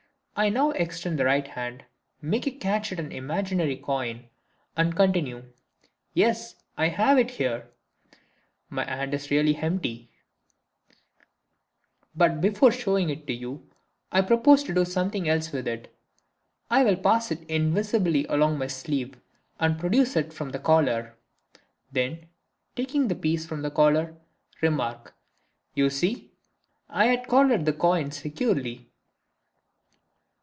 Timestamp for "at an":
2.91-3.11